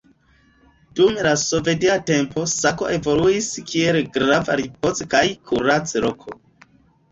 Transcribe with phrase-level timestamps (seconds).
[0.99, 6.39] Dum la sovetia tempo Sako evoluis kiel grava ripoz- kaj kurac-loko.